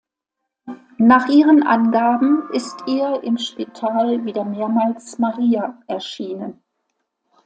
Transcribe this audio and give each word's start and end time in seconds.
Nach 0.97 1.29
ihren 1.29 1.61
Angaben 1.61 2.49
ist 2.53 2.75
ihr 2.87 3.21
im 3.23 3.37
Spital 3.37 4.25
wieder 4.25 4.43
mehrmals 4.43 5.19
Maria 5.19 5.77
erschienen. 5.85 6.59